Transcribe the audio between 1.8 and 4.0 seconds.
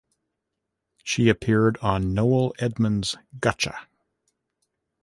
on Noel Edmonds- Gotcha!